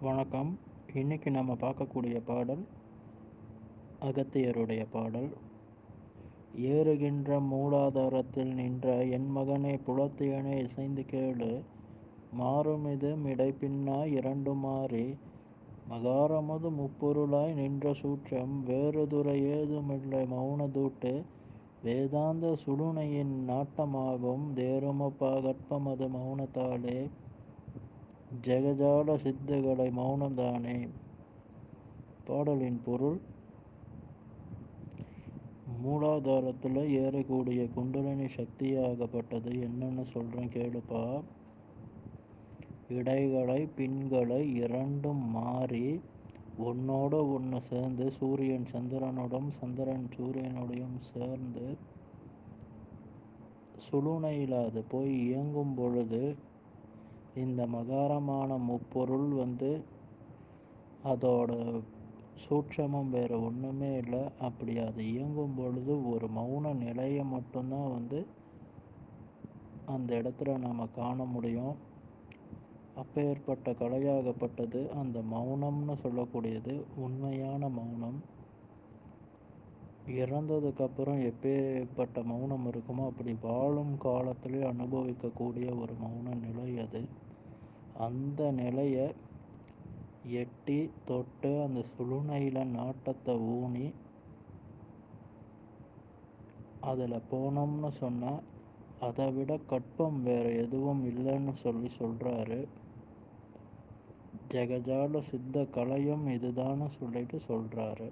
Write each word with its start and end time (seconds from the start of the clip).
வணக்கம். 0.00 0.58
இன்னைக்கு 0.94 1.30
நம்ம 1.30 1.52
பார்க்கக்கூடிய 1.52 2.20
பாடல் 2.24 2.66
அகத்தியருடைய 4.00 4.86
பாடல். 4.90 5.30
ஏறுகின்ற 6.56 7.40
மூலாதாரத்தில் 7.40 8.52
நின்ற 8.52 9.04
என் 9.04 9.36
மகனே 9.36 9.80
புலத்தியனே 9.86 10.68
இசைந்து 10.68 11.04
கேளு. 11.10 11.62
மாறும் 12.32 12.86
மாறுமிது 12.86 13.16
மிடைப்பின்னா 13.16 14.06
இரண்டு 14.06 14.54
மாறி. 14.54 15.16
மகாரமது 15.90 16.70
முப்பொருளாய் 16.70 17.54
நின்ற 17.54 17.94
சூற்றம் 17.94 18.64
வேறுதுறை 18.64 19.42
ஏதுமில்லை 19.42 20.22
மௌனதூட்டு. 20.22 21.22
வேதாந்த 21.82 22.56
சுடுனையின் 22.66 23.48
நாட்டமாகும் 23.48 24.44
தேருமப்பா 24.54 25.42
கற்பமது 25.42 26.08
மௌனத்தாலே. 26.08 27.08
ஜெகஜால 28.40 29.14
சித்துகளை 29.24 29.86
மௌனம்தானே 29.96 30.88
பாடலின் 32.24 32.80
பொருள் 32.84 33.18
மூலாதாரத்தில் 35.84 36.80
ஏறக்கூடிய 37.02 37.68
குண்டலினி 37.74 38.24
சக்தியாகப்பட்டது. 38.24 39.50
என்னன்னு 39.66 40.04
சொல்கிறேன் 40.10 40.48
கேளுப்பா. 40.48 41.22
இடைகளை 42.88 43.68
பின்களை 43.76 44.40
இரண்டும் 44.54 45.30
மாறி 45.30 46.00
ஒன்னோட 46.58 47.14
ஒன்று 47.34 47.60
சேர்ந்து 47.60 48.10
சூரியன் 48.10 48.66
சந்திரனோடும் 48.72 49.48
சந்திரன் 49.48 50.08
சூரியனோடையும் 50.16 50.98
சேர்ந்து 51.14 51.76
சுழுனையில் 53.86 54.64
அது 54.64 54.82
போய் 54.82 55.26
இயங்கும் 55.26 55.74
பொழுது 55.74 56.34
இந்த 57.34 57.66
மகாரமான 57.66 58.56
முப்பொருள் 58.56 59.28
வந்து 59.28 59.84
அதோட 61.04 61.82
சூட்சமம் 62.48 63.10
வேறு 63.10 63.44
ஒன்றுமே 63.44 63.96
இல்லை. 63.96 64.20
அப்படி 64.40 64.78
அது 64.78 65.12
இயங்கும் 65.12 65.54
பொழுது 65.54 66.10
ஒரு 66.10 66.28
மௌன 66.36 66.74
நிலையை 66.74 67.24
மட்டும்தான் 67.24 67.90
வந்து 67.90 68.26
அந்த 69.86 70.16
இடத்துல 70.16 70.58
நம்ம 70.58 70.86
காண 70.86 71.24
முடியும். 71.24 71.74
அப்பேற்பட்ட 72.94 73.70
கலையாகப்பட்டது 73.70 74.88
அந்த 74.88 75.20
மௌனம்னு 75.20 75.94
சொல்லக்கூடியது 76.02 76.82
உண்மையான 76.96 77.68
மௌனம். 77.68 78.40
இறந்ததுக்கப்புறம் 80.06 81.20
எப்பேற்பட்ட 81.24 82.24
மௌனம் 82.24 82.66
இருக்குமோ 82.68 83.06
அப்படி 83.06 83.36
வாழும் 83.40 83.98
காலத்திலே 83.98 84.62
அனுபவிக்கக்கூடிய 84.62 85.78
ஒரு 85.78 85.92
மௌன 86.02 86.34
நிலை 86.40 86.78
அது. 86.78 87.02
அந்த 87.98 88.50
நிலையை 88.50 89.14
எட்டி 90.22 90.90
தொட்டு 91.04 91.62
அந்த 91.62 91.84
சுழுனையில் 91.98 92.68
நாட்டத்தை 92.70 93.36
ஊனி 93.36 93.92
அதில் 96.80 97.26
போனோம்னு 97.30 97.88
சொன்னால் 97.90 98.42
அதை 99.00 99.32
விட 99.32 99.58
கற்பம் 99.66 100.22
வேறு 100.22 100.56
எதுவும் 100.56 101.04
இல்லைன்னு 101.04 101.52
சொல்லி 101.52 101.90
சொல்கிறாரு 101.98 102.66
ஜெகஜால 104.50 105.20
சித்த 105.20 105.64
கலையும் 105.64 106.26
இதுதான்னு 106.28 106.88
சொல்லிட்டு 106.98 107.38
சொல்கிறாரு 107.48 108.08